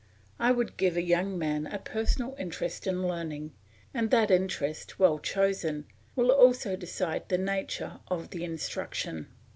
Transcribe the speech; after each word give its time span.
I 0.39 0.51
would 0.51 0.77
give 0.77 0.97
a 0.97 1.03
young 1.03 1.37
man 1.37 1.67
a 1.67 1.77
personal 1.77 2.35
interest 2.39 2.87
in 2.87 3.07
learning, 3.07 3.53
and 3.93 4.09
that 4.09 4.31
interest, 4.31 4.97
well 4.97 5.19
chosen, 5.19 5.85
will 6.15 6.31
also 6.31 6.75
decide 6.75 7.29
the 7.29 7.37
nature 7.37 7.99
of 8.07 8.31
the 8.31 8.43
instruction. 8.43 9.27